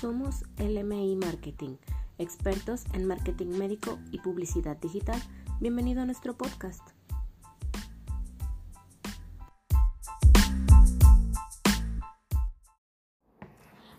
[0.00, 1.76] Somos LMI Marketing,
[2.18, 5.20] expertos en marketing médico y publicidad digital.
[5.58, 6.82] Bienvenido a nuestro podcast.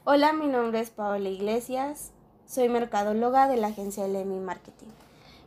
[0.05, 2.11] Hola, mi nombre es Paola Iglesias,
[2.45, 4.88] soy mercadóloga de la agencia LMI Marketing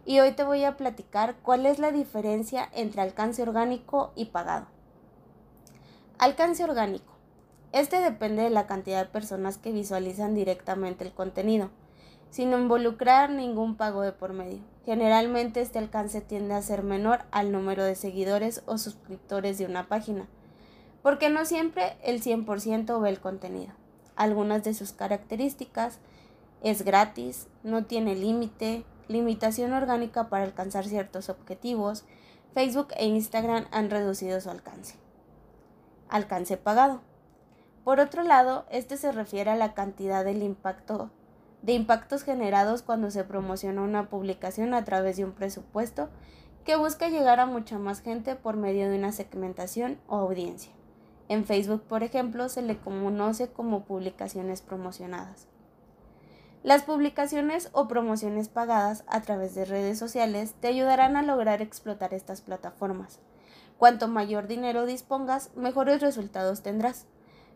[0.04, 4.66] y hoy te voy a platicar cuál es la diferencia entre alcance orgánico y pagado.
[6.18, 7.21] Alcance orgánico
[7.72, 11.70] este depende de la cantidad de personas que visualizan directamente el contenido,
[12.30, 14.60] sin involucrar ningún pago de por medio.
[14.84, 19.88] Generalmente este alcance tiende a ser menor al número de seguidores o suscriptores de una
[19.88, 20.26] página,
[21.02, 23.72] porque no siempre el 100% ve el contenido.
[24.16, 25.98] Algunas de sus características
[26.62, 32.04] es gratis, no tiene límite, limitación orgánica para alcanzar ciertos objetivos.
[32.54, 34.96] Facebook e Instagram han reducido su alcance.
[36.08, 37.00] Alcance pagado.
[37.84, 41.10] Por otro lado, este se refiere a la cantidad del impacto
[41.62, 46.10] de impactos generados cuando se promociona una publicación a través de un presupuesto
[46.64, 50.72] que busca llegar a mucha más gente por medio de una segmentación o audiencia.
[51.28, 55.46] En Facebook, por ejemplo, se le conoce como publicaciones promocionadas.
[56.62, 62.14] Las publicaciones o promociones pagadas a través de redes sociales te ayudarán a lograr explotar
[62.14, 63.18] estas plataformas.
[63.78, 67.06] Cuanto mayor dinero dispongas, mejores resultados tendrás.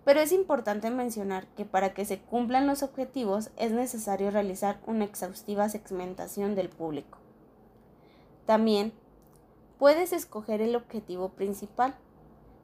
[0.07, 5.05] Pero es importante mencionar que para que se cumplan los objetivos es necesario realizar una
[5.05, 7.19] exhaustiva segmentación del público.
[8.47, 8.93] También
[9.81, 11.97] puedes escoger el objetivo principal,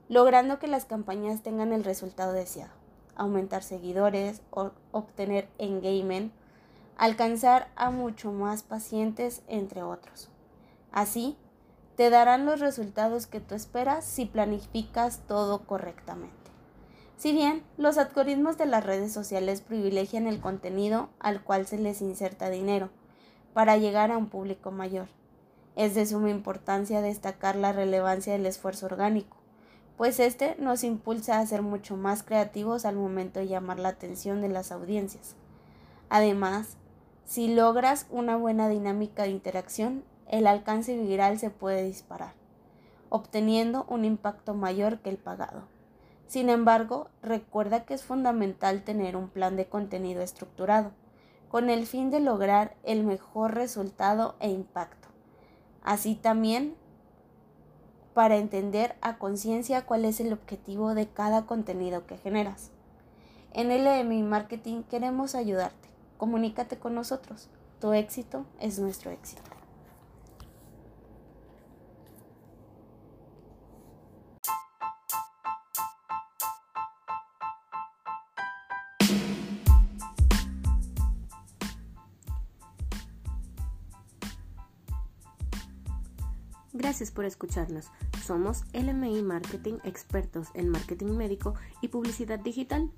[0.08, 2.74] logrando que las campañas tengan el resultado deseado,
[3.16, 4.40] aumentar seguidores,
[4.92, 6.32] obtener engagement,
[6.96, 10.28] alcanzar a mucho más pacientes, entre otros.
[10.92, 11.36] Así,
[11.96, 16.41] te darán los resultados que tú esperas si planificas todo correctamente.
[17.22, 22.02] Si bien los algoritmos de las redes sociales privilegian el contenido al cual se les
[22.02, 22.90] inserta dinero
[23.55, 25.06] para llegar a un público mayor,
[25.77, 29.36] es de suma importancia destacar la relevancia del esfuerzo orgánico,
[29.96, 34.42] pues este nos impulsa a ser mucho más creativos al momento de llamar la atención
[34.42, 35.36] de las audiencias.
[36.08, 36.77] Además,
[37.24, 42.34] si logras una buena dinámica de interacción, el alcance viral se puede disparar,
[43.11, 45.71] obteniendo un impacto mayor que el pagado.
[46.32, 50.92] Sin embargo, recuerda que es fundamental tener un plan de contenido estructurado,
[51.50, 55.08] con el fin de lograr el mejor resultado e impacto.
[55.82, 56.74] Así también
[58.14, 62.70] para entender a conciencia cuál es el objetivo de cada contenido que generas.
[63.52, 65.90] En LMI Marketing queremos ayudarte.
[66.16, 67.50] Comunícate con nosotros.
[67.78, 69.52] Tu éxito es nuestro éxito.
[86.74, 87.90] Gracias por escucharnos.
[88.24, 92.90] Somos LMI Marketing, expertos en marketing médico y publicidad digital.